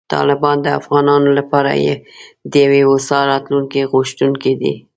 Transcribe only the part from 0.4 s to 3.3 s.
د افغانانو لپاره د یوې هوسا